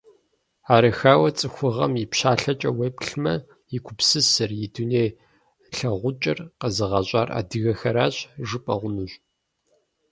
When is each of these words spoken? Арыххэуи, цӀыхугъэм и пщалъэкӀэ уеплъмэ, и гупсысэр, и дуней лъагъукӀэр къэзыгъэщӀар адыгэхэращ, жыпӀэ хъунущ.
Арыххэуи, 0.73 1.35
цӀыхугъэм 1.37 1.93
и 2.03 2.05
пщалъэкӀэ 2.11 2.71
уеплъмэ, 2.77 3.33
и 3.75 3.77
гупсысэр, 3.85 4.51
и 4.65 4.67
дуней 4.73 5.09
лъагъукӀэр 5.75 6.39
къэзыгъэщӀар 6.59 7.27
адыгэхэращ, 7.39 8.15
жыпӀэ 8.47 8.75
хъунущ. 8.79 9.11